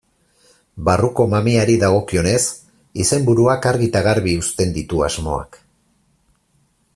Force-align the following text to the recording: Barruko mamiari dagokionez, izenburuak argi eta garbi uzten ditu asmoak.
Barruko 0.87 1.25
mamiari 1.33 1.75
dagokionez, 1.83 2.39
izenburuak 3.03 3.69
argi 3.73 3.91
eta 3.91 4.03
garbi 4.09 4.35
uzten 4.45 4.73
ditu 4.79 5.05
asmoak. 5.11 5.61